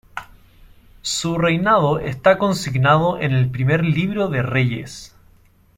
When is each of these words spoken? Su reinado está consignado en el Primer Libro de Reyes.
Su 1.03 1.37
reinado 1.37 1.99
está 1.99 2.39
consignado 2.39 3.19
en 3.19 3.33
el 3.33 3.51
Primer 3.51 3.85
Libro 3.85 4.29
de 4.29 4.41
Reyes. 4.41 5.13